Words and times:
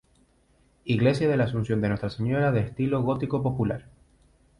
Iglesia 0.85 1.27
de 1.29 1.37
la 1.37 1.43
Asunción 1.43 1.79
de 1.79 1.87
Nuestra 1.89 2.09
Señora 2.09 2.51
de 2.51 2.61
estilo 2.61 3.03
gótico 3.03 3.43
popular. 3.43 3.85